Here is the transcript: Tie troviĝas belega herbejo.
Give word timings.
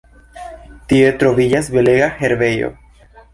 Tie 0.93 1.11
troviĝas 1.23 1.69
belega 1.77 2.09
herbejo. 2.23 2.73